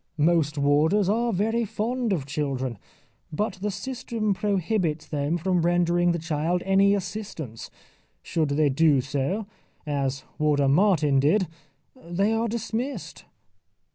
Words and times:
Most 0.17 0.57
warders 0.57 1.07
are 1.09 1.31
very 1.31 1.63
fond 1.63 2.11
of 2.11 2.25
children. 2.25 2.79
But 3.31 3.59
the 3.61 3.69
system 3.69 4.33
prohibits 4.33 5.05
them 5.05 5.37
from 5.37 5.61
rendering 5.61 6.11
the 6.11 6.17
child 6.17 6.63
any 6.65 6.95
assistance. 6.95 7.69
Should 8.23 8.49
they 8.49 8.69
do 8.69 9.01
so, 9.01 9.45
as 9.85 10.23
Warder 10.39 10.67
Martin 10.67 11.19
did, 11.19 11.47
they 11.95 12.33
are 12.33 12.47
dismissed. 12.47 13.25